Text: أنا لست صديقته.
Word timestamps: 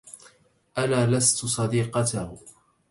أنا 0.77 1.07
لست 1.07 1.45
صديقته. 1.45 2.37